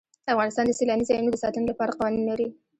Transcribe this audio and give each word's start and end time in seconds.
افغانستان 0.33 0.65
د 0.67 0.71
سیلاني 0.79 1.03
ځایونو 1.09 1.29
د 1.31 1.37
ساتنې 1.43 1.65
لپاره 1.71 1.95
قوانین 1.97 2.23
لري. 2.29 2.47